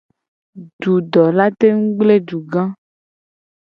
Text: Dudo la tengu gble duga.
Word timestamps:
Dudo 0.81 1.25
la 1.37 1.47
tengu 1.59 1.87
gble 1.99 2.15
duga. 2.27 2.61